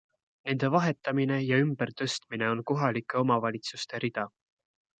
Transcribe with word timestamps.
Nende 0.49 0.69
vahetamine 0.75 1.37
ja 1.41 1.59
ümber 1.65 1.91
tõstmine 2.01 2.49
on 2.55 2.63
kohalike 2.73 3.21
omavalitsuste 3.23 4.01
rida. 4.09 4.29